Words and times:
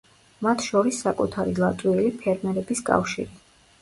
მათ 0.45 0.63
შორის 0.67 1.01
საკუთარი 1.07 1.53
ლატვიელი 1.65 2.15
ფერმერების 2.23 2.83
კავშირი. 2.89 3.43